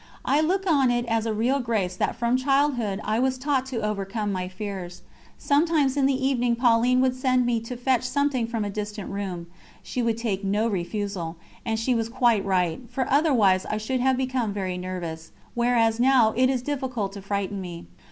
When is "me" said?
7.45-7.59, 17.61-17.85